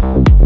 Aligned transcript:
Bye. 0.00 0.37